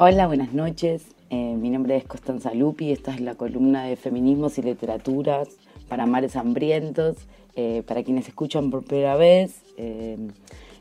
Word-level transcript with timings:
Hola, 0.00 0.28
buenas 0.28 0.52
noches. 0.52 1.02
Eh, 1.28 1.56
mi 1.56 1.70
nombre 1.70 1.96
es 1.96 2.04
Constanza 2.04 2.54
Lupi. 2.54 2.92
Esta 2.92 3.12
es 3.12 3.20
la 3.20 3.34
columna 3.34 3.82
de 3.82 3.96
Feminismos 3.96 4.56
y 4.56 4.62
Literaturas 4.62 5.48
para 5.88 6.06
Mares 6.06 6.36
Hambrientos. 6.36 7.16
Eh, 7.56 7.82
para 7.84 8.04
quienes 8.04 8.28
escuchan 8.28 8.70
por 8.70 8.84
primera 8.84 9.16
vez, 9.16 9.60
eh, 9.76 10.16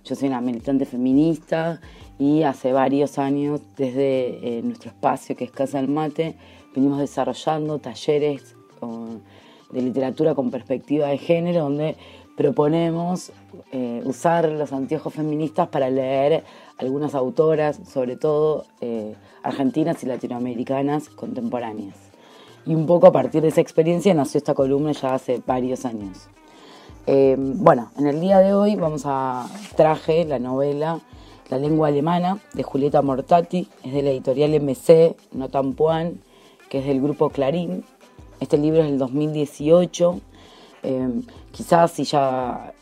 yo 0.05 0.15
soy 0.15 0.27
una 0.27 0.39
militante 0.39 0.85
feminista 0.85 1.81
y 2.19 2.43
hace 2.43 2.73
varios 2.73 3.17
años, 3.17 3.61
desde 3.75 4.61
nuestro 4.63 4.91
espacio 4.91 5.35
que 5.35 5.45
es 5.45 5.51
Casa 5.51 5.81
del 5.81 5.87
Mate, 5.87 6.35
venimos 6.75 6.99
desarrollando 6.99 7.79
talleres 7.79 8.55
de 9.71 9.81
literatura 9.81 10.35
con 10.35 10.51
perspectiva 10.51 11.07
de 11.07 11.17
género, 11.17 11.61
donde 11.63 11.95
proponemos 12.37 13.33
usar 14.05 14.47
los 14.47 14.71
anteojos 14.71 15.13
feministas 15.13 15.67
para 15.67 15.89
leer 15.89 16.43
algunas 16.77 17.15
autoras, 17.15 17.79
sobre 17.89 18.15
todo 18.15 18.65
eh, 18.81 19.15
argentinas 19.43 20.03
y 20.03 20.05
latinoamericanas 20.05 21.09
contemporáneas. 21.09 21.95
Y 22.65 22.75
un 22.75 22.85
poco 22.85 23.07
a 23.07 23.11
partir 23.11 23.41
de 23.41 23.47
esa 23.49 23.61
experiencia 23.61 24.13
nació 24.13 24.37
esta 24.37 24.53
columna 24.53 24.91
ya 24.91 25.15
hace 25.15 25.41
varios 25.45 25.85
años. 25.85 26.27
Eh, 27.07 27.35
bueno, 27.37 27.91
en 27.97 28.07
el 28.07 28.19
día 28.19 28.39
de 28.39 28.53
hoy 28.53 28.75
vamos 28.75 29.03
a 29.05 29.47
traje 29.77 30.25
la 30.25 30.39
novela 30.39 30.99
La 31.49 31.57
lengua 31.57 31.87
alemana 31.87 32.39
de 32.53 32.63
Julieta 32.63 33.01
Mortati, 33.01 33.69
es 33.81 33.93
de 33.93 34.01
la 34.01 34.09
editorial 34.09 34.51
MC, 34.59 35.15
no 35.31 35.47
Tampuan, 35.47 36.19
que 36.69 36.79
es 36.79 36.85
del 36.85 37.01
grupo 37.01 37.29
Clarín. 37.29 37.85
Este 38.41 38.57
libro 38.57 38.81
es 38.81 38.87
del 38.87 38.97
2018. 38.97 40.19
Eh, 40.89 41.21
quizás 41.51 41.91
si 41.91 42.05
ya 42.05 42.73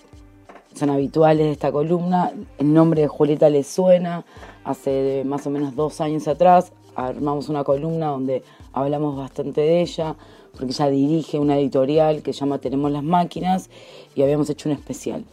son 0.75 0.92
habituales 0.92 1.48
de 1.48 1.52
esta 1.53 1.72
columna. 1.72 2.31
El 2.59 2.72
nombre 2.72 3.02
de 3.02 3.08
Julieta 3.08 3.50
les 3.50 3.66
suena. 3.66 4.25
Hace 4.64 5.23
más 5.25 5.47
o 5.47 5.50
menos 5.50 5.75
dos 5.75 6.02
años 6.02 6.28
atrás 6.28 6.72
armamos 6.95 7.50
una 7.50 7.64
columna 7.64 8.08
donde 8.08 8.44
hablamos 8.73 9.17
bastante 9.17 9.62
de 9.62 9.81
ella, 9.81 10.16
porque 10.52 10.72
ella 10.72 10.88
dirige 10.88 11.39
una 11.39 11.58
editorial 11.58 12.22
que 12.22 12.31
llama 12.31 12.59
Tenemos 12.59 12.92
las 12.92 13.03
máquinas 13.03 13.70
y 14.16 14.22
habíamos 14.22 14.50
hecho 14.52 14.69
un 14.69 14.75
especial. 14.75 15.25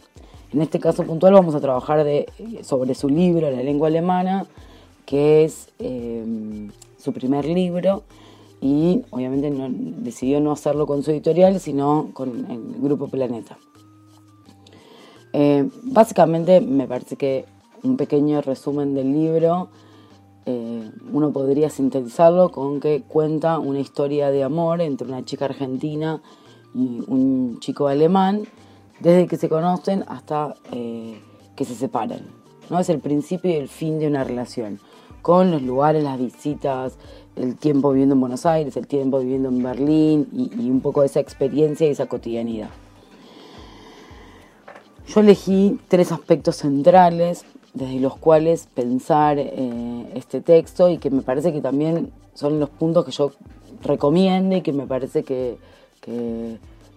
En 0.51 0.61
este 0.61 0.79
caso 0.79 1.03
puntual 1.03 1.33
vamos 1.33 1.53
a 1.53 1.61
trabajar 1.61 2.05
sobre 2.63 2.95
su 2.95 3.07
libro, 3.07 3.51
La 3.51 3.63
lengua 3.63 3.87
alemana, 3.87 4.45
que 5.05 5.45
es 5.45 5.69
eh, 5.79 6.23
su 6.97 7.13
primer 7.13 7.45
libro 7.45 8.03
y 8.63 9.03
obviamente 9.09 9.51
decidió 9.97 10.39
no 10.39 10.53
hacerlo 10.53 10.87
con 10.87 11.03
su 11.03 11.11
editorial, 11.11 11.59
sino 11.59 12.11
con 12.13 12.49
el 12.49 12.81
Grupo 12.81 13.09
Planeta. 13.09 13.57
Eh, 15.33 15.69
básicamente 15.83 16.61
me 16.61 16.87
parece 16.87 17.17
que 17.17 17.45
un 17.83 17.97
pequeño 17.97 18.39
resumen 18.39 18.95
del 18.95 19.11
libro, 19.11 19.67
eh, 20.45 20.89
uno 21.11 21.33
podría 21.33 21.69
sintetizarlo 21.69 22.51
con 22.51 22.79
que 22.79 23.03
cuenta 23.05 23.59
una 23.59 23.81
historia 23.81 24.31
de 24.31 24.43
amor 24.43 24.79
entre 24.79 25.09
una 25.09 25.25
chica 25.25 25.43
argentina 25.43 26.21
y 26.73 27.03
un 27.05 27.59
chico 27.59 27.87
alemán, 27.87 28.43
desde 29.01 29.27
que 29.27 29.35
se 29.35 29.49
conocen 29.49 30.05
hasta 30.07 30.55
eh, 30.71 31.19
que 31.57 31.65
se 31.65 31.75
separan. 31.75 32.21
¿no? 32.69 32.79
Es 32.79 32.87
el 32.87 32.99
principio 32.99 33.51
y 33.51 33.55
el 33.55 33.67
fin 33.67 33.99
de 33.99 34.07
una 34.07 34.23
relación, 34.23 34.79
con 35.23 35.51
los 35.51 35.61
lugares, 35.61 36.03
las 36.03 36.19
visitas, 36.19 36.97
el 37.37 37.55
tiempo 37.55 37.91
viviendo 37.91 38.13
en 38.13 38.21
Buenos 38.21 38.45
Aires, 38.45 38.75
el 38.77 38.85
tiempo 38.85 39.19
viviendo 39.19 39.49
en 39.49 39.63
Berlín 39.63 40.27
y, 40.33 40.69
un 40.69 40.81
poco 40.81 40.99
de 40.99 41.07
esa 41.07 41.21
experiencia 41.21 41.87
y 41.87 41.91
esa 41.91 42.05
cotidianidad. 42.05 42.69
Yo 45.07 45.21
elegí 45.21 45.79
tres 45.87 46.11
aspectos 46.11 46.57
centrales 46.57 47.45
desde 47.73 47.99
los 47.99 48.17
cuales 48.17 48.67
pensar 48.75 49.37
eh, 49.39 50.11
este 50.13 50.41
texto 50.41 50.89
y 50.89 50.97
que 50.97 51.09
me 51.09 51.21
parece 51.21 51.53
que 51.53 51.61
también 51.61 52.11
son 52.33 52.59
los 52.59 52.69
puntos 52.69 53.05
que 53.05 53.11
yo 53.11 53.31
recomiendo 53.81 54.57
y 54.57 54.61
que 54.61 54.73
me 54.73 54.85
parece 54.85 55.23
que, 55.23 55.57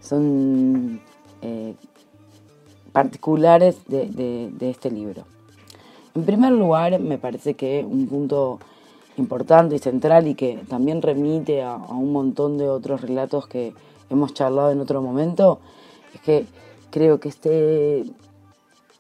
son 0.01 1.01
eh, 1.43 1.75
particulares 2.93 3.77
de, 3.87 4.51
este 4.61 4.91
libro. 4.91 5.36
En 6.17 6.25
primer 6.25 6.53
lugar, 6.53 6.99
me 6.99 7.19
parece 7.19 7.53
que 7.55 7.85
un 7.87 8.07
punto 8.07 8.59
importante 9.19 9.77
y 9.77 9.79
central 9.79 10.27
y 10.27 10.35
que 10.35 10.59
también 10.67 11.03
remite 11.03 11.63
a 11.63 11.77
un 11.77 12.11
montón 12.11 12.57
de 12.57 12.71
otros 12.71 13.03
relatos 13.03 13.47
que 13.47 13.75
hemos 14.09 14.33
charlado 14.33 14.71
en 14.71 14.81
otro 14.81 15.03
momento, 15.03 15.59
es 16.15 16.21
que 16.23 16.47
creo 16.91 17.21
que 17.21 17.29
este 17.29 18.05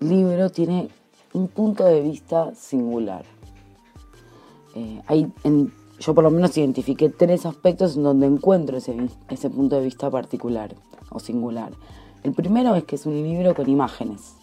libro 0.00 0.50
tiene 0.50 0.90
un 1.32 1.48
punto 1.48 1.86
de 1.86 2.02
vista 2.02 2.54
singular. 2.54 3.24
Eh, 4.74 5.00
yo 5.98 6.14
por 6.14 6.22
lo 6.22 6.30
menos 6.30 6.54
identifiqué 6.58 7.08
tres 7.08 7.46
aspectos 7.46 7.96
en 7.96 8.02
donde 8.02 8.26
encuentro 8.26 8.76
ese, 8.76 8.94
ese 9.30 9.48
punto 9.48 9.76
de 9.76 9.84
vista 9.84 10.10
particular 10.10 10.74
o 11.08 11.18
singular. 11.18 11.72
El 12.24 12.34
primero 12.34 12.74
es 12.74 12.84
que 12.84 12.96
es 12.96 13.06
un 13.06 13.14
libro 13.14 13.54
con 13.54 13.70
imágenes, 13.70 14.34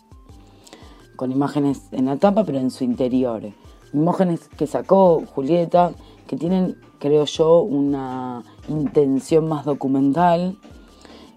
con 1.16 1.32
imágenes 1.32 1.82
en 1.92 2.06
la 2.06 2.18
tapa 2.18 2.44
pero 2.44 2.60
en 2.60 2.72
su 2.72 2.84
interior. 2.84 3.44
Imágenes 3.94 4.50
que 4.58 4.68
sacó 4.68 5.24
Julieta, 5.34 5.92
que 6.28 6.36
tienen, 6.36 6.78
creo 7.00 7.26
yo, 7.26 7.62
una 7.62 8.44
intención 8.68 9.48
más 9.48 9.66
documental 9.66 10.58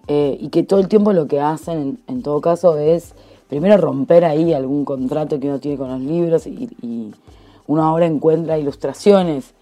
eh, 0.08 0.36
y 0.40 0.48
que 0.48 0.62
todo 0.62 0.80
el 0.80 0.88
tiempo 0.88 1.12
lo 1.12 1.26
que 1.26 1.40
hacen, 1.40 1.98
en, 2.06 2.22
todo 2.22 2.40
caso, 2.40 2.78
es 2.78 3.14
primero 3.48 3.76
romper 3.76 4.24
ahí 4.24 4.52
algún 4.52 4.84
contrato 4.84 5.40
que 5.40 5.48
uno 5.48 5.58
tiene 5.58 5.76
con 5.76 5.88
los 5.88 6.00
libros 6.00 6.46
y, 6.46 7.12
uno 7.68 7.82
ahora 7.82 8.06
encuentra 8.06 8.58
ilustraciones. 8.58 9.54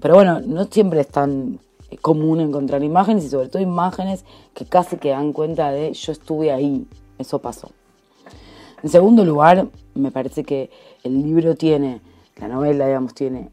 Pero 0.00 0.14
bueno, 0.14 0.40
no 0.40 0.64
siempre 0.66 1.00
es 1.00 1.08
tan 1.08 1.58
común 2.00 2.40
encontrar 2.40 2.84
imágenes 2.84 3.24
y 3.24 3.28
sobre 3.28 3.48
todo 3.48 3.60
imágenes 3.60 4.24
que 4.54 4.64
casi 4.64 4.96
que 4.96 5.10
dan 5.10 5.32
cuenta 5.32 5.72
de 5.72 5.92
yo 5.92 6.12
estuve 6.12 6.52
ahí, 6.52 6.86
eso 7.18 7.40
pasó. 7.40 7.70
En 8.82 8.88
segundo 8.88 9.24
lugar, 9.24 9.68
me 9.94 10.10
parece 10.10 10.42
que 10.42 10.68
el 11.04 11.22
libro 11.22 11.54
tiene, 11.54 12.00
la 12.36 12.48
novela, 12.48 12.86
digamos, 12.86 13.14
tiene 13.14 13.48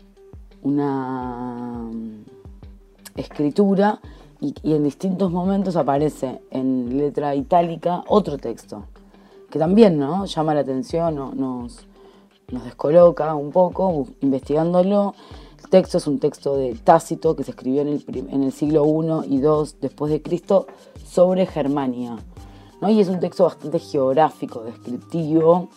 una 0.63 1.87
mm, 1.91 2.23
escritura 3.15 3.99
y, 4.41 4.55
en 4.63 4.83
distintos 4.83 5.31
momentos 5.31 5.75
aparece 5.75 6.41
en 6.49 6.97
letra 6.97 7.35
itálica 7.35 8.03
otro 8.07 8.39
texto, 8.39 8.85
que 9.51 9.59
también 9.59 9.99
¿no? 9.99 10.25
llama 10.25 10.55
la 10.55 10.61
atención, 10.61 11.15
nos, 11.15 11.85
nos 12.51 12.63
descoloca 12.63 13.35
un 13.35 13.51
poco 13.51 14.07
investigándolo. 14.21 15.13
El 15.63 15.69
texto 15.69 15.99
es 15.99 16.07
un 16.07 16.17
texto 16.17 16.55
de 16.55 16.73
Tácito 16.73 17.35
que 17.35 17.43
se 17.43 17.51
escribió 17.51 17.81
en 17.81 17.89
el, 17.89 18.03
en 18.07 18.43
el 18.43 18.51
siglo 18.51 18.83
I 19.27 19.35
y 19.35 19.37
II 19.37 19.75
después 19.79 20.11
de 20.11 20.23
Cristo 20.23 20.65
sobre 21.05 21.45
Germania. 21.45 22.17
¿No? 22.81 22.89
Y 22.89 22.99
es 22.99 23.09
un 23.09 23.19
texto 23.19 23.43
bastante 23.43 23.79
geográfico, 23.79 24.61
descriptivo. 24.63 25.69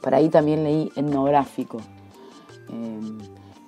Por 0.00 0.14
ahí 0.14 0.28
también 0.28 0.64
leí 0.64 0.90
etnográfico. 0.94 1.78
Eh, 2.70 3.00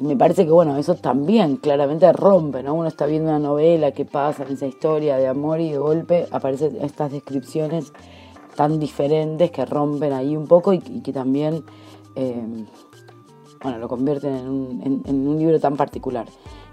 y 0.01 0.05
me 0.05 0.17
parece 0.17 0.45
que, 0.45 0.53
bueno, 0.53 0.77
eso 0.77 0.95
también 0.95 1.57
claramente 1.57 2.13
rompe, 2.13 2.63
¿no? 2.63 2.75
Uno 2.75 2.87
está 2.87 3.07
viendo 3.07 3.31
una 3.31 3.41
novela 3.41 3.91
que 3.91 4.05
pasa 4.05 4.45
en 4.45 4.53
esa 4.53 4.67
historia 4.67 5.17
de 5.17 5.27
amor 5.27 5.61
y 5.61 5.73
de 5.73 5.79
golpe 5.79 6.29
aparecen 6.31 6.79
estas 6.81 7.11
descripciones 7.11 7.93
tan 8.55 8.79
diferentes 8.79 9.51
que 9.51 9.65
rompen 9.65 10.13
ahí 10.13 10.37
un 10.37 10.47
poco 10.47 10.73
y, 10.73 10.79
que 10.79 11.13
también, 11.13 11.65
eh, 12.15 12.67
bueno, 13.61 13.79
lo 13.79 13.89
convierten 13.89 14.37
en 14.37 14.49
un, 14.49 15.03
en 15.05 15.29
un 15.29 15.39
libro 15.39 15.59
tan 15.59 15.77
particular. 15.77 16.27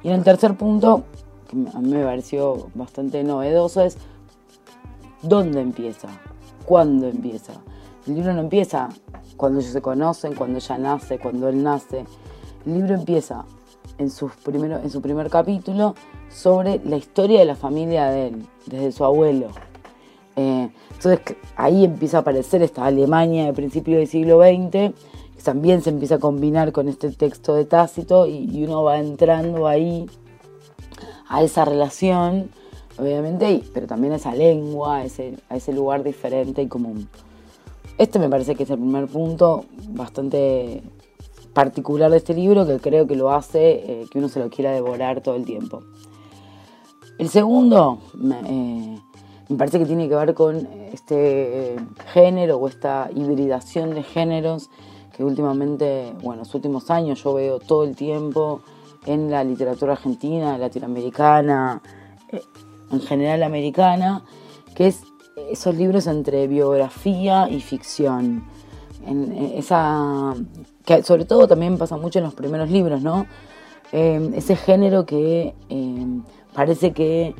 Y 0.03 0.09
en 0.09 0.15
el 0.15 0.23
tercer 0.23 0.55
punto, 0.55 1.03
que 1.47 1.57
a 1.75 1.79
mí 1.79 1.93
me 1.93 2.03
pareció 2.03 2.67
bastante 2.75 3.23
novedoso, 3.23 3.81
es 3.81 3.97
dónde 5.27 5.61
empieza, 5.61 6.07
cuándo 6.65 7.07
empieza. 7.07 7.53
El 8.07 8.15
libro 8.15 8.33
no 8.33 8.41
empieza 8.41 8.89
cuando 9.37 9.59
ellos 9.59 9.71
se 9.71 9.81
conocen, 9.81 10.35
cuando 10.35 10.57
ella 10.57 10.77
nace, 10.77 11.19
cuando 11.19 11.49
él 11.49 11.63
nace 11.63 12.05
el 12.65 12.73
libro 12.73 12.95
empieza 12.95 13.45
en, 13.97 14.09
su 14.09 14.29
primer 15.01 15.29
capítulo 15.29 15.95
sobre 16.29 16.81
la 16.83 16.97
historia 16.97 17.39
de 17.39 17.45
la 17.45 17.55
familia 17.55 18.07
de 18.09 18.27
él, 18.27 18.45
desde 18.65 18.91
su 18.91 19.05
abuelo. 19.05 19.49
Eh, 20.35 20.69
entonces 20.91 21.37
ahí 21.55 21.85
empieza 21.85 22.17
a 22.17 22.19
aparecer 22.21 22.61
esta 22.61 22.85
Alemania 22.85 23.45
de 23.45 23.53
principios 23.53 23.99
del 23.99 24.07
siglo 24.07 24.39
XX, 24.41 24.71
que 25.35 25.43
también 25.43 25.81
se 25.81 25.91
empieza 25.91 26.15
a 26.15 26.19
combinar 26.19 26.71
con 26.71 26.87
este 26.89 27.11
texto 27.11 27.53
de 27.53 27.65
Tácito 27.65 28.25
y, 28.25 28.63
uno 28.63 28.83
va 28.83 28.97
entrando 28.97 29.67
ahí 29.67 30.07
a 31.27 31.43
esa 31.43 31.65
relación, 31.65 32.49
obviamente, 32.97 33.63
pero 33.73 33.87
también 33.87 34.13
a 34.13 34.17
esa 34.17 34.33
lengua, 34.33 34.97
a 34.97 35.05
ese, 35.05 35.35
a 35.49 35.57
ese 35.57 35.73
lugar 35.73 36.03
diferente 36.03 36.61
y 36.61 36.67
común. 36.67 37.07
Este 37.97 38.19
me 38.19 38.29
parece 38.29 38.55
que 38.55 38.63
es 38.63 38.69
el 38.69 38.77
primer 38.77 39.07
punto 39.07 39.65
bastante 39.89 40.83
particular 41.53 42.11
de 42.11 42.17
este 42.17 42.33
libro 42.33 42.65
que 42.65 42.79
creo 42.79 43.07
que 43.07 43.15
lo 43.15 43.31
hace 43.31 44.01
eh, 44.01 44.05
que 44.11 44.19
uno 44.19 44.27
se 44.27 44.39
lo 44.39 44.49
quiera 44.49 44.71
devorar 44.71 45.21
todo 45.21 45.35
el 45.35 45.45
tiempo. 45.45 45.81
El 47.17 47.29
segundo 47.29 47.99
eh, 48.49 48.99
me, 49.47 49.57
parece 49.57 49.79
que 49.79 49.85
tiene 49.85 50.09
que 50.09 50.15
ver 50.15 50.33
con 50.33 50.67
este 50.91 51.75
eh, 51.75 51.79
género 52.13 52.57
o 52.57 52.67
esta 52.67 53.09
hibridación 53.15 53.93
de 53.93 54.03
géneros 54.03 54.69
que 55.15 55.23
últimamente, 55.23 56.13
bueno, 56.21 56.39
los 56.39 56.53
últimos 56.53 56.91
años 56.91 57.23
yo 57.23 57.33
veo 57.33 57.59
todo 57.59 57.85
el 57.85 57.95
tiempo 57.95 58.59
en 59.05 59.31
la 59.31 59.45
literatura 59.45 59.93
argentina, 59.93 60.57
latinoamericana, 60.57 61.81
eh, 62.33 62.41
en 62.95 63.01
general 63.01 63.43
americana, 63.43 64.23
que 64.75 64.87
es 64.87 65.03
esos 65.49 65.75
libros 65.75 66.07
entre 66.07 66.47
biografía 66.47 67.47
y 67.49 67.61
ficción. 67.61 68.45
En 69.05 69.31
esa, 69.55 70.33
que 70.85 71.03
sobre 71.03 71.25
todo 71.25 71.47
también 71.47 71.77
pasa 71.77 71.97
mucho 71.97 72.19
en 72.19 72.25
los 72.25 72.33
primeros 72.33 72.69
libros, 72.71 73.01
¿no? 73.01 73.27
Eh, 73.91 74.31
ese 74.35 74.55
género 74.55 75.05
que 75.05 75.53
eh, 75.69 76.05
parece 76.53 76.91
que 76.91 77.35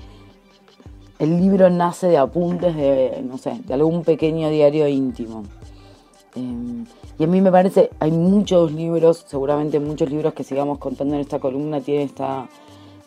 el 1.18 1.40
libro 1.40 1.70
nace 1.70 2.08
de 2.08 2.18
apuntes 2.18 2.76
de, 2.76 3.24
no 3.28 3.38
sé, 3.38 3.60
de 3.66 3.74
algún 3.74 4.04
pequeño 4.04 4.50
diario 4.50 4.88
íntimo. 4.88 5.44
y 7.18 7.24
a 7.24 7.28
mí 7.28 7.42
me 7.42 7.52
parece, 7.52 7.90
hay 8.00 8.12
muchos 8.12 8.74
libros, 8.74 9.26
seguramente 9.28 9.80
muchos 9.80 10.10
libros 10.10 10.34
que 10.34 10.44
sigamos 10.44 10.78
contando 10.78 11.16
en 11.16 11.22
esta 11.22 11.40
columna 11.40 11.80
tienen 11.80 12.06
esta, 12.08 12.48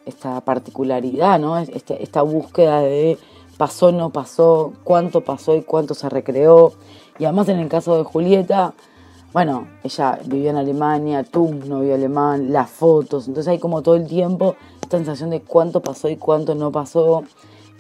esta 0.09 0.41
particularidad, 0.41 1.39
¿no? 1.39 1.59
Este, 1.59 2.03
esta 2.03 2.23
búsqueda 2.23 2.81
de 2.81 3.19
pasó, 3.57 3.93
no 3.93 4.11
pasó, 4.11 4.73
cuánto 4.85 5.23
pasó 5.23 5.55
y 5.55 5.63
cuánto 5.63 5.95
se 5.95 6.09
recreó. 6.09 6.73
Y 7.19 7.25
además 7.25 7.49
en 7.49 7.59
el 7.59 7.69
caso 7.69 7.97
de 7.97 8.05
Julieta, 8.05 8.75
bueno, 9.33 9.69
ella 9.83 10.19
vivió 10.25 10.51
en 10.51 10.57
Alemania, 10.57 11.25
tú 11.25 11.55
no 11.67 11.81
vivió 11.81 11.95
alemán, 11.95 12.53
las 12.53 12.71
fotos, 12.71 13.29
entonces 13.29 13.51
hay 13.51 13.59
como 13.59 13.83
todo 13.83 13.97
el 13.97 14.07
tiempo 14.07 14.57
esta 14.81 14.97
sensación 14.97 15.29
de 15.31 15.43
cuánto 15.43 15.83
pasó 15.83 16.09
y 16.09 16.17
cuánto 16.17 16.55
no 16.55 16.73
pasó, 16.73 17.25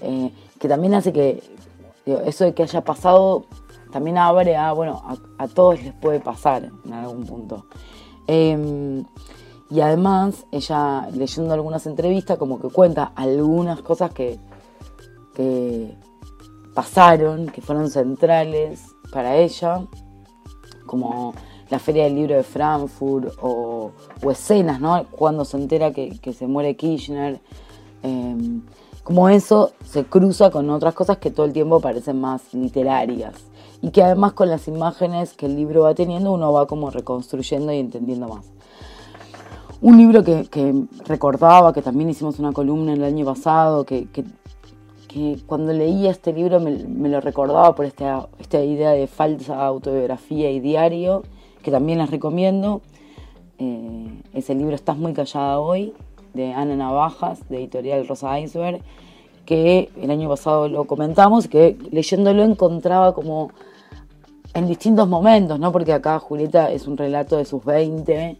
eh, 0.03 0.31
que 0.59 0.69
también 0.69 0.95
hace 0.95 1.13
que 1.13 1.43
eso 2.05 2.45
de 2.45 2.55
que 2.55 2.63
haya 2.63 2.83
pasado 2.83 3.45
también 3.91 4.19
abre 4.19 4.57
a, 4.57 4.73
bueno, 4.73 5.03
a, 5.39 5.49
todos 5.49 5.83
les 5.83 5.95
puede 5.95 6.21
pasar 6.21 6.71
en 6.85 6.93
algún 6.93 7.25
punto. 7.25 7.67
Em, 8.27 9.05
y 9.71 9.81
además, 9.81 10.47
ella 10.51 11.09
leyendo 11.13 11.55
algunas 11.55 11.87
entrevistas, 11.87 12.39
como 12.39 12.61
que 12.61 12.69
cuenta 12.69 13.13
algunas 13.15 13.83
cosas 13.83 14.13
que 14.13 14.39
que 15.39 15.95
pasaron, 16.75 17.47
que 17.47 17.63
fueron 17.63 17.91
centrales 17.91 18.87
para 19.13 19.37
ella, 19.37 19.87
como 20.85 21.33
la 21.71 21.79
Feria 21.79 22.05
del 22.05 22.17
Libro 22.17 22.35
de 22.35 22.43
Frankfurt 22.43 23.35
o, 23.41 23.93
escenas, 24.29 24.81
¿no? 24.81 25.07
Cuando 25.13 25.45
se 25.45 25.57
entera 25.57 25.93
que, 25.93 26.33
se 26.37 26.49
muere 26.49 26.75
Kirchner. 26.75 27.41
Em, 28.03 28.63
como 29.05 29.29
eso 29.29 29.71
se 29.85 30.05
cruza 30.07 30.51
con 30.51 30.69
otras 30.71 30.93
cosas 30.93 31.19
que 31.19 31.31
todo 31.31 31.47
el 31.47 31.53
tiempo 31.53 31.81
parecen 31.81 32.21
más 32.21 32.53
literarias 32.53 33.35
y 33.81 33.91
que 33.91 34.03
además 34.03 34.33
con 34.33 34.49
las 34.49 34.67
imágenes 34.67 35.35
que 35.35 35.47
el 35.47 35.55
libro 35.55 35.83
va 35.83 35.95
teniendo 35.95 36.33
uno 36.33 36.53
va 36.53 36.67
como 36.67 36.91
reconstruyendo 36.91 37.73
y 37.73 37.79
entendiendo 37.79 38.27
más. 38.27 38.51
Un 39.81 39.97
libro 39.97 40.25
que, 40.25 40.45
recordaba, 41.07 41.73
que 41.73 41.83
también 41.83 42.11
hicimos 42.11 42.41
una 42.41 42.53
columna 42.53 42.95
el 42.95 43.05
año 43.05 43.25
pasado, 43.25 43.85
que, 43.85 44.09
cuando 45.47 45.73
leía 45.73 46.11
este 46.11 46.33
libro 46.33 46.59
me, 46.59 47.09
lo 47.09 47.21
recordaba 47.21 47.75
por 47.77 47.85
esta, 47.87 48.29
idea 48.53 48.91
de 48.91 49.07
falsa 49.07 49.65
autobiografía 49.65 50.51
y 50.51 50.59
diario, 50.59 51.23
que 51.63 51.71
también 51.71 51.99
les 51.99 52.11
recomiendo. 52.11 52.81
Eh, 53.61 54.21
ese 54.35 54.55
libro 54.57 54.75
Estás 54.75 54.97
muy 54.97 55.13
callada 55.13 55.61
hoy, 55.61 55.95
de 56.35 56.53
Ana 56.53 56.75
Navajas, 56.75 57.49
de 57.49 57.59
editorial 57.59 58.07
Rosa 58.09 58.39
Iceberg, 58.41 58.81
que 59.47 59.91
el 60.01 60.11
año 60.11 60.29
pasado 60.29 60.69
lo 60.69 60.87
comentamos, 60.87 61.47
que 61.47 61.79
leyéndolo 61.93 62.43
encontraba 62.43 63.15
como 63.15 63.51
en 64.55 64.67
distintos 64.67 65.09
momentos, 65.09 65.61
¿no? 65.61 65.71
Porque 65.71 65.93
acá 65.93 66.19
Julieta 66.19 66.73
es 66.73 66.89
un 66.89 66.97
relato 66.97 67.37
de 67.37 67.45
sus 67.45 67.65
20, 67.65 68.39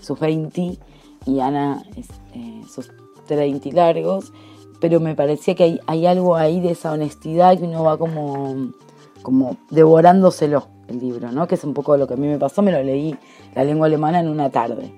sus 0.00 0.18
20, 0.18 0.78
y 1.26 1.40
Ana 1.40 1.82
eh, 2.34 2.62
sus 2.68 2.90
30 3.26 3.70
largos 3.72 4.32
pero 4.80 4.98
me 4.98 5.14
parecía 5.14 5.54
que 5.54 5.78
hay, 5.86 6.06
algo 6.06 6.34
ahí 6.36 6.60
de 6.60 6.72
esa 6.72 6.92
honestidad 6.92 7.56
que 7.58 7.64
uno 7.64 7.84
va 7.84 7.98
como, 7.98 8.72
como 9.22 9.56
devorándoselo 9.70 10.66
el 10.88 10.98
libro, 10.98 11.30
¿no? 11.30 11.46
Que 11.46 11.54
es 11.54 11.64
un 11.64 11.74
poco 11.74 11.96
lo 11.96 12.08
que 12.08 12.14
a 12.14 12.16
mí 12.16 12.26
me 12.26 12.38
pasó, 12.38 12.62
me 12.62 12.72
lo 12.72 12.82
leí 12.82 13.14
la 13.54 13.62
lengua 13.62 13.86
alemana 13.86 14.20
en 14.20 14.28
una 14.28 14.50
tarde. 14.50 14.92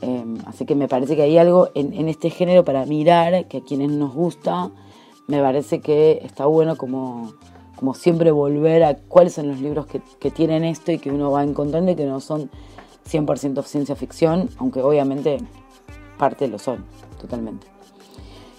Em, 0.00 0.38
así 0.46 0.64
que 0.64 0.74
me 0.74 0.88
parece 0.88 1.16
que 1.16 1.22
hay 1.22 1.36
algo 1.36 1.70
en, 1.74 2.08
este 2.08 2.30
género 2.30 2.64
para 2.64 2.86
mirar, 2.86 3.46
que 3.48 3.58
a 3.58 3.60
quienes 3.62 3.90
nos 3.90 4.14
gusta, 4.14 4.70
me 5.26 5.40
parece 5.40 5.80
que 5.80 6.20
está 6.22 6.46
bueno 6.46 6.76
como, 6.76 7.32
como 7.76 7.94
siempre 7.94 8.30
volver 8.30 8.84
a 8.84 8.94
cuáles 8.94 9.34
son 9.34 9.48
los 9.48 9.60
libros 9.60 9.86
que, 9.86 10.00
que 10.20 10.30
tienen 10.30 10.64
esto 10.64 10.92
y 10.92 10.98
que 10.98 11.10
uno 11.10 11.30
va 11.30 11.42
encontrando 11.42 11.90
y 11.90 11.96
que 11.96 12.06
no 12.06 12.20
son 12.20 12.50
100% 13.08 13.62
ciencia 13.64 13.96
ficción, 13.96 14.48
aunque 14.58 14.82
obviamente 14.82 15.38
parte 16.18 16.48
lo 16.48 16.58
son, 16.58 16.84
totalmente. 17.20 17.66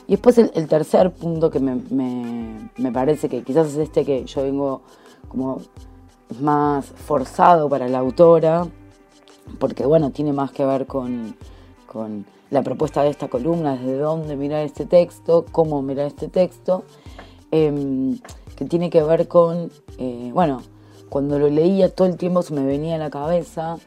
Y 0.08 0.12
después 0.12 0.38
el, 0.38 0.68
tercer 0.68 1.12
punto 1.12 1.50
que 1.50 1.60
me, 1.60 2.92
parece 2.92 3.28
que 3.28 3.44
quizás 3.44 3.68
es 3.68 3.78
este 3.78 4.06
que 4.06 4.26
yo 4.26 4.44
vengo 4.44 4.82
como 5.28 5.62
más 6.40 6.86
forzado 6.86 7.70
para 7.70 7.88
la 7.88 8.00
autora, 8.00 8.68
porque 9.60 9.86
bueno, 9.86 10.12
tiene 10.12 10.32
más 10.32 10.52
que 10.52 10.66
ver 10.66 10.86
con, 10.86 11.36
la 12.52 12.62
propuesta 12.62 13.02
de 13.02 13.10
esta 13.10 13.30
columna, 13.30 13.78
desde 13.78 13.98
dónde 13.98 14.36
mirar 14.36 14.64
este 14.64 14.86
texto, 14.86 15.46
cómo 15.52 15.82
mirar 15.82 16.06
este 16.08 16.28
texto, 16.28 16.84
em, 17.52 18.20
que 18.56 18.66
tiene 18.66 18.90
que 18.90 19.02
ver 19.02 19.28
con, 19.28 19.72
eh, 19.98 20.30
bueno, 20.34 20.62
cuando 21.10 21.40
lo 21.40 21.50
leía 21.50 21.94
todo 21.94 22.08
el 22.08 22.18
tiempo 22.18 22.42
se 22.44 22.54
me 22.54 22.66
venía 22.66 22.96
a 22.96 22.98
la 23.00 23.10
cabeza 23.10 23.78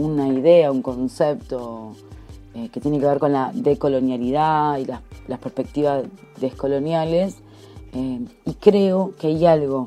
una 0.00 0.28
idea, 0.28 0.72
un 0.72 0.82
concepto 0.82 1.92
eh, 2.54 2.68
que 2.72 2.80
tiene 2.80 2.98
que 2.98 3.06
ver 3.06 3.18
con 3.18 3.32
la 3.32 3.52
decolonialidad 3.54 4.78
y 4.78 4.86
las, 4.86 5.00
perspectivas 5.38 6.04
descoloniales. 6.40 7.36
Eh, 7.92 8.24
y 8.44 8.54
creo 8.54 9.14
que 9.18 9.28
hay 9.28 9.46
algo 9.46 9.86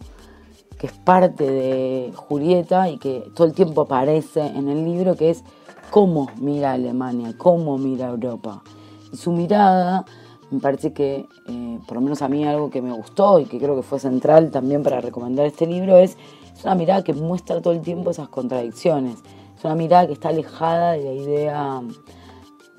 que 0.77 0.88
es 0.88 0.94
parte 0.94 1.50
de 1.50 2.13
Julieta 2.15 2.89
y 2.89 2.98
que 2.98 3.25
todo 3.36 3.48
el 3.48 3.54
tiempo 3.54 3.81
aparece 3.81 4.42
en 4.42 4.69
el 4.69 4.86
libro, 4.86 5.15
que 5.15 5.30
es 5.30 5.44
cómo 5.92 6.27
mira 6.39 6.74
Alemania, 6.74 7.33
cómo 7.38 7.77
mira 7.77 8.10
Europa. 8.10 8.63
Y 9.12 9.18
su 9.18 9.31
mirada, 9.31 10.06
me 10.50 10.60
parece 10.60 10.94
que, 10.94 11.27
eh, 11.48 11.80
por 11.86 11.95
lo 11.95 12.01
menos 12.01 12.21
a 12.21 12.30
mí 12.30 12.45
algo 12.45 12.69
que 12.69 12.81
me 12.81 12.94
gustó 12.94 13.39
y 13.39 13.45
que 13.45 13.60
creo 13.60 13.75
que 13.75 13.83
fue 13.83 14.00
central 14.00 14.51
también 14.51 14.84
para 14.84 15.01
recomendar 15.01 15.46
este 15.46 15.65
libro, 15.65 15.98
es, 15.98 16.17
es 16.55 16.63
una 16.63 16.75
mirada 16.75 17.03
que 17.03 17.13
muestra 17.13 17.62
todo 17.62 17.74
el 17.74 17.82
tiempo 17.82 18.12
esas 18.12 18.29
contradicciones. 18.29 19.17
Es 19.57 19.65
una 19.65 19.75
mirada 19.75 20.07
que 20.07 20.13
está 20.13 20.29
alejada 20.29 20.93
de 20.93 21.03
la 21.03 21.13
idea 21.13 21.81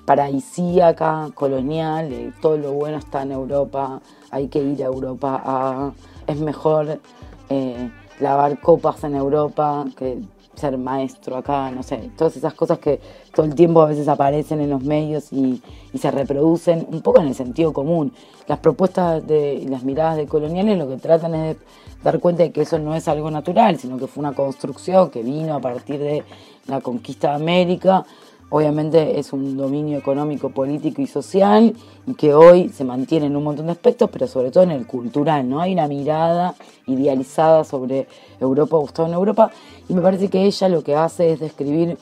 paradisíaca, 0.05 1.31
colonial, 1.35 2.35
todo 2.43 2.57
lo 2.57 2.73
bueno 2.73 2.99
está 2.99 3.23
en 3.23 3.33
Europa, 3.33 4.01
hay 4.31 4.49
que 4.49 4.63
ir 4.63 4.83
a 4.83 4.87
Europa, 4.87 5.93
es 6.27 6.39
mejor 6.39 7.01
eh, 7.49 7.91
lavar 8.21 8.61
copas 8.61 9.03
en 9.05 9.15
Europa 9.15 9.87
que 9.97 10.21
ser 10.55 10.79
maestro 10.79 11.37
acá, 11.37 11.71
no 11.71 11.83
sé, 11.83 12.11
todas 12.17 12.37
esas 12.37 12.55
cosas 12.55 12.79
que 12.79 13.01
todo 13.35 13.47
el 13.47 13.55
tiempo 13.55 13.83
a 13.83 13.87
veces 13.87 14.07
aparecen 14.09 14.61
en 14.61 14.71
los 14.71 14.83
medios 14.83 15.33
y, 15.33 15.63
se 15.99 16.11
reproducen 16.11 16.87
un 16.91 17.03
poco 17.03 17.21
en 17.21 17.29
el 17.29 17.35
sentido 17.37 17.73
común. 17.73 18.13
Las 18.49 18.59
propuestas 18.59 19.25
de, 19.27 19.65
las 19.69 19.85
miradas 19.85 20.17
de 20.17 20.27
coloniales 20.27 20.77
lo 20.77 20.89
que 20.89 20.97
tratan 20.97 21.35
es 21.37 21.57
de 21.57 21.63
dar 22.05 22.21
cuenta 22.21 22.45
de 22.45 22.53
que 22.53 22.63
eso 22.63 22.79
no 22.79 22.95
es 22.95 23.09
algo 23.09 23.31
natural, 23.33 23.79
sino 23.79 23.99
que 23.99 24.07
fue 24.07 24.21
una 24.21 24.35
construcción 24.35 25.11
que 25.11 25.25
vino 25.25 25.55
a 25.55 25.61
partir 25.61 25.99
de 25.99 26.23
la 26.69 26.81
conquista 26.81 27.31
de 27.31 27.35
América 27.35 28.07
Obviamente 28.51 29.19
es 29.19 29.33
un 29.33 29.57
dominio 29.57 29.99
económico, 29.99 30.51
político 30.51 31.03
y 31.03 31.09
social 31.09 31.75
y 32.07 32.15
que 32.15 32.35
hoy 32.35 32.69
se 32.69 32.85
mantiene 32.85 33.27
en 33.27 33.35
un 33.35 33.43
montón 33.43 33.67
de 33.67 33.73
aspectos, 33.73 34.09
pero 34.13 34.29
sobre 34.29 34.53
todo 34.53 34.63
en 34.63 34.71
el 34.71 34.87
cultural, 34.87 35.49
¿no? 35.49 35.61
Hay 35.61 35.73
una 35.73 35.89
mirada 35.89 36.55
idealizada 36.87 37.65
sobre 37.65 38.07
Europa, 38.39 38.77
Gustavo 38.77 39.09
en 39.09 39.15
Europa, 39.15 39.51
y 39.89 39.95
me 39.95 40.03
parece 40.03 40.29
que 40.29 40.45
ella 40.45 40.69
lo 40.69 40.85
que 40.85 40.95
hace 40.95 41.33
es 41.33 41.41
describir 41.41 41.99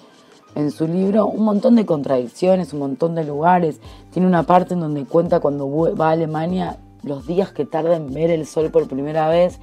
en 0.54 0.70
su 0.70 0.86
libro 0.86 1.26
un 1.26 1.44
montón 1.44 1.74
de 1.74 1.86
contradicciones, 1.86 2.74
un 2.74 2.80
montón 2.80 3.14
de 3.14 3.24
lugares. 3.24 3.80
Tiene 4.10 4.28
una 4.28 4.42
parte 4.42 4.74
en 4.74 4.80
donde 4.80 5.06
cuenta 5.06 5.40
cuando 5.40 5.70
va 5.96 6.08
a 6.08 6.12
Alemania 6.12 6.76
los 7.02 7.26
días 7.26 7.50
que 7.52 7.64
tarda 7.64 7.96
en 7.96 8.12
ver 8.12 8.30
el 8.30 8.46
sol 8.46 8.70
por 8.70 8.88
primera 8.88 9.28
vez, 9.28 9.58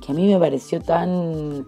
que 0.00 0.12
a 0.12 0.14
mí 0.14 0.32
me 0.32 0.38
pareció 0.38 0.80
tan 0.80 1.66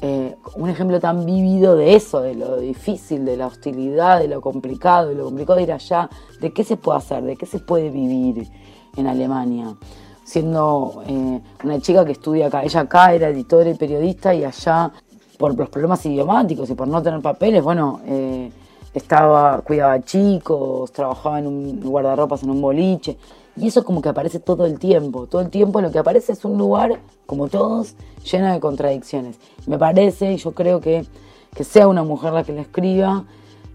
eh, 0.00 0.36
un 0.56 0.68
ejemplo 0.68 1.00
tan 1.00 1.24
vívido 1.24 1.76
de 1.76 1.94
eso, 1.94 2.20
de 2.20 2.34
lo 2.34 2.58
difícil, 2.58 3.24
de 3.24 3.36
la 3.36 3.46
hostilidad, 3.46 4.20
de 4.20 4.28
lo 4.28 4.40
complicado, 4.40 5.08
de 5.08 5.14
lo 5.14 5.24
complicado 5.24 5.56
de 5.56 5.62
ir 5.62 5.72
allá, 5.72 6.10
de 6.40 6.52
qué 6.52 6.62
se 6.62 6.76
puede 6.76 6.98
hacer, 6.98 7.22
de 7.22 7.36
qué 7.36 7.46
se 7.46 7.58
puede 7.60 7.90
vivir 7.90 8.48
en 8.96 9.06
Alemania. 9.06 9.74
Siendo 10.24 11.02
eh, 11.06 11.40
una 11.64 11.80
chica 11.80 12.04
que 12.04 12.12
estudia 12.12 12.48
acá, 12.48 12.64
ella 12.64 12.80
acá 12.80 13.14
era 13.14 13.28
editora 13.28 13.70
y 13.70 13.74
periodista 13.74 14.34
y 14.34 14.44
allá 14.44 14.92
por 15.38 15.56
los 15.56 15.68
problemas 15.68 16.04
idiomáticos 16.06 16.68
y 16.70 16.74
por 16.74 16.88
no 16.88 17.02
tener 17.02 17.20
papeles, 17.20 17.62
bueno, 17.62 18.00
eh, 18.04 18.50
estaba, 18.94 19.60
cuidaba 19.60 20.00
chicos, 20.00 20.92
trabajaba 20.92 21.38
en 21.40 21.46
un 21.46 21.80
guardarropas 21.80 22.42
en 22.42 22.50
un 22.50 22.62
boliche. 22.62 23.18
Y 23.56 23.68
eso 23.68 23.84
como 23.84 24.00
que 24.00 24.08
aparece 24.08 24.40
todo 24.40 24.66
el 24.66 24.78
tiempo. 24.78 25.26
Todo 25.26 25.42
el 25.42 25.50
tiempo 25.50 25.80
lo 25.80 25.92
que 25.92 25.98
aparece 25.98 26.32
es 26.32 26.44
un 26.44 26.56
lugar, 26.56 27.00
como 27.26 27.48
todos, 27.48 27.94
lleno 28.24 28.52
de 28.52 28.60
contradicciones. 28.60 29.38
Me 29.66 29.78
parece, 29.78 30.32
y 30.32 30.36
yo 30.38 30.52
creo 30.52 30.80
que 30.80 31.04
que 31.54 31.64
sea 31.64 31.88
una 31.88 32.02
mujer 32.02 32.32
la 32.32 32.44
que 32.44 32.52
le 32.52 32.62
escriba, 32.62 33.24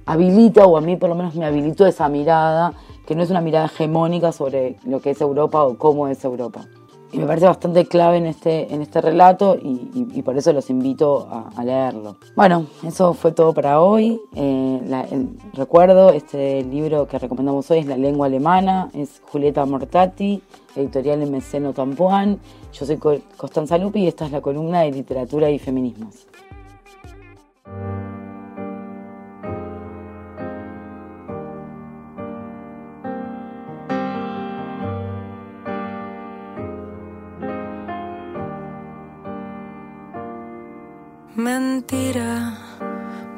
habilita, 0.06 0.66
o 0.66 0.78
a 0.78 0.82
mí 0.82 0.98
por 0.98 1.10
lo 1.10 1.16
menos 1.16 1.36
me 1.36 1.46
habilitó 1.46 1.88
esa 1.88 2.10
mirada, 2.10 2.74
que 3.08 3.16
no 3.16 3.24
es 3.24 3.30
una 3.30 3.42
mirada 3.42 3.66
hegemónica 3.66 4.32
sobre 4.32 4.76
lo 4.84 5.02
que 5.02 5.12
es 5.12 5.22
Europa 5.22 5.64
o 5.64 5.78
cómo 5.78 6.08
es 6.08 6.24
Europa 6.24 6.68
y 7.12 7.18
me 7.18 7.26
parece 7.26 7.48
bastante 7.48 7.86
clave 7.86 8.18
en 8.18 8.28
este, 8.28 8.74
en 8.74 8.82
este 8.82 9.02
relato 9.02 9.58
y, 9.62 10.22
por 10.22 10.38
eso 10.38 10.54
los 10.54 10.70
invito 10.70 11.28
a, 11.56 11.64
leerlo. 11.64 12.18
Bueno, 12.36 12.68
eso 12.86 13.14
fue 13.14 13.32
todo 13.32 13.54
para 13.54 13.82
hoy. 13.82 14.20
Eh, 14.36 15.28
recuerdo, 15.54 16.12
este 16.12 16.64
libro 16.64 17.08
que 17.08 17.18
recomendamos 17.18 17.70
hoy 17.72 17.80
es 17.80 17.86
La 17.86 17.98
lengua 17.98 18.28
alemana, 18.28 18.90
es 18.94 19.22
Julieta 19.32 19.66
Mortati, 19.66 20.42
editorial 20.76 21.22
en 21.22 21.32
Meceno 21.32 21.74
Tampuán. 21.74 22.40
Yo 22.74 22.86
soy 22.86 23.00
Constanza 23.38 23.78
Lupi 23.78 24.02
y 24.02 24.08
esta 24.08 24.26
es 24.26 24.32
la 24.32 24.42
columna 24.42 24.82
de 24.82 24.92
literatura 24.92 25.50
y 25.50 25.58
feminismos. 25.58 26.28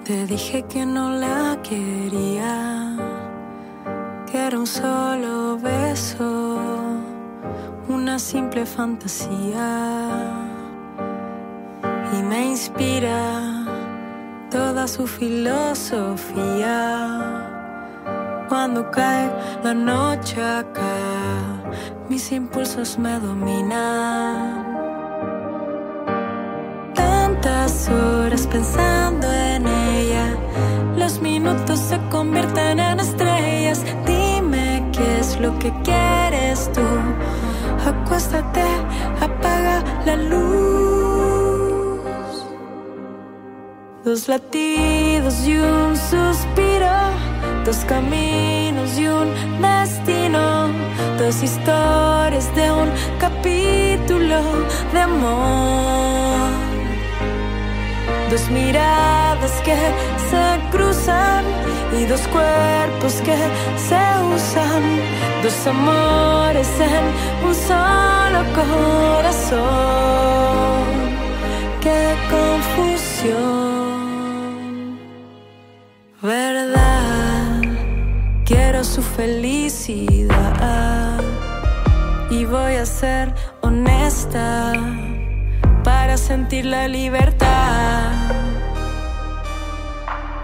Te 0.04 0.26
dije 0.26 0.64
que 0.64 0.86
no 0.86 1.12
la 1.12 1.58
quería, 1.62 2.98
que 4.30 4.38
era 4.48 4.58
un 4.60 4.68
solo 4.68 5.58
beso, 5.58 6.58
una 7.88 8.20
simple 8.20 8.66
fantasía. 8.66 9.70
Y 12.14 12.24
me 12.24 12.48
inspira 12.48 13.66
toda 14.50 14.88
su 14.88 15.08
filosofía. 15.08 16.90
Cuando 18.50 18.92
cae 18.92 19.32
la 19.64 19.74
noche 19.74 20.44
acá, 20.44 20.98
mis 22.10 22.32
impulsos 22.32 22.98
me 23.00 23.20
dominan 23.20 24.61
horas 27.62 28.48
pensando 28.48 29.32
en 29.32 29.68
ella. 29.68 30.36
Los 30.98 31.22
minutos 31.22 31.80
se 31.80 32.00
convierten 32.10 32.80
en 32.80 33.00
estrellas. 33.00 33.84
Dime 34.06 34.90
qué 34.92 35.20
es 35.20 35.40
lo 35.40 35.58
que 35.60 35.72
quieres 35.84 36.72
tú. 36.74 36.82
Acuéstate, 37.86 38.64
apaga 39.20 39.84
la 40.08 40.16
luz. 40.16 42.02
Dos 44.06 44.28
latidos 44.28 45.46
y 45.46 45.58
un 45.58 45.96
suspiro. 45.96 46.96
Dos 47.64 47.78
caminos 47.86 48.98
y 48.98 49.06
un 49.08 49.30
destino. 49.62 50.70
Dos 51.20 51.44
historias 51.44 52.56
de 52.56 52.72
un 52.72 52.90
capítulo 53.20 54.42
de 54.94 55.00
amor 55.00 56.71
Dos 58.32 58.50
miradas 58.50 59.52
que 59.66 59.76
se 60.30 60.60
cruzan 60.72 61.44
y 62.00 62.06
dos 62.06 62.22
cuerpos 62.30 63.16
que 63.26 63.36
se 63.76 64.04
usan. 64.34 64.84
Dos 65.44 65.68
amores 65.68 66.70
en 66.80 67.04
un 67.46 67.54
solo 67.54 68.40
corazón. 68.56 69.60
Qué 71.82 72.16
confusión. 72.30 73.42
¿Verdad? 76.22 77.62
Quiero 78.46 78.86
su 78.86 79.02
felicidad 79.02 80.40
y 82.30 82.46
voy 82.46 82.76
a 82.76 82.86
ser 82.86 83.34
honesta 83.60 84.72
sentir 86.22 86.66
la 86.66 86.88
libertad. 86.88 88.12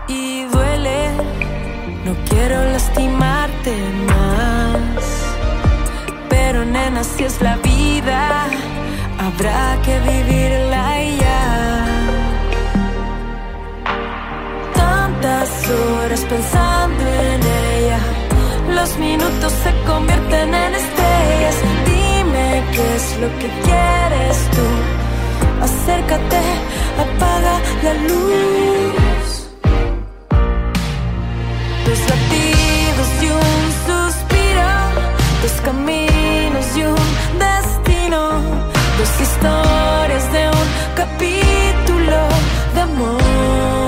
Y 0.07 0.43
duele, 0.45 0.99
no 2.05 2.13
quiero 2.29 2.57
lastimarte 2.73 3.75
más. 4.11 5.03
Pero 6.29 6.65
nena, 6.65 7.03
si 7.03 7.23
es 7.25 7.41
la 7.41 7.55
vida, 7.57 8.47
habrá 9.25 9.77
que 9.85 9.95
vivirla 10.11 10.85
ya. 11.23 11.85
Tantas 14.73 15.49
horas 15.69 16.21
pensando 16.33 17.03
en 17.31 17.41
ella, 17.71 17.99
los 18.77 18.97
minutos 18.97 19.53
se 19.63 19.71
convierten 19.85 20.53
en 20.53 20.71
estrellas. 20.83 21.55
Dime 21.85 22.63
qué 22.73 22.95
es 22.95 23.05
lo 23.21 23.29
que 23.39 23.49
quieres 23.65 24.37
tú 24.55 25.06
acércate, 25.61 26.41
apaga 27.03 27.55
la 27.83 27.93
luz. 28.07 29.27
Dos 31.85 31.99
latidos 32.11 33.09
y 33.21 33.27
un 33.45 33.63
suspiro, 33.87 34.69
dos 35.41 35.61
caminos 35.63 36.65
y 36.75 36.83
un 36.83 37.39
destino, 37.45 38.21
dos 38.97 39.21
historias 39.21 40.31
de 40.31 40.49
un 40.49 40.67
capítulo 40.95 42.19
de 42.73 42.81
amor. 42.81 43.86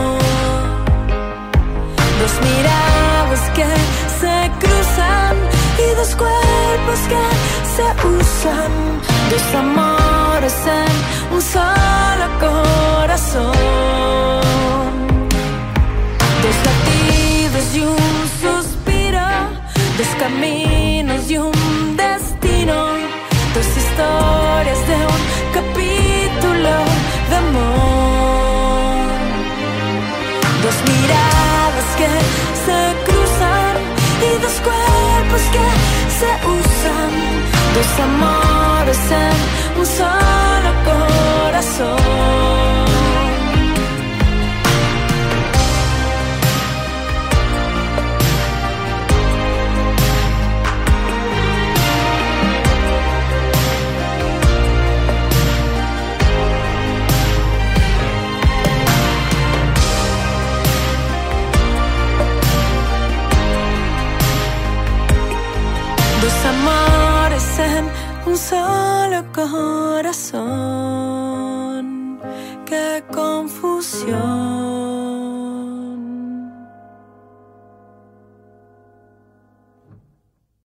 Corazón. 13.30 13.69